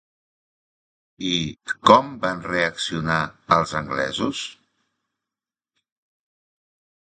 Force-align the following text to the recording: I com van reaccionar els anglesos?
I 1.31 1.33
com 1.89 2.09
van 2.23 2.41
reaccionar 2.47 3.19
els 3.59 3.75
anglesos? 3.83 4.43